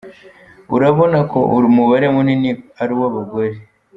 [0.75, 1.39] Urabona ko
[1.69, 2.51] umubare munini
[2.81, 3.55] ari uw’abagore!